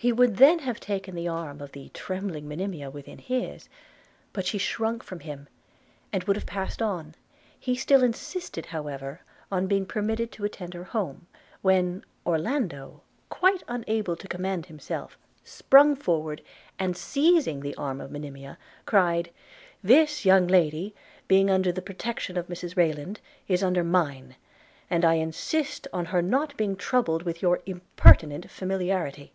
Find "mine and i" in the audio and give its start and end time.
23.82-25.14